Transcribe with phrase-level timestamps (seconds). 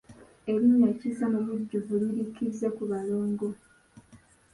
[0.51, 3.47] Erinnya Kizza mu bujjuvu liri Kizzekubalongo.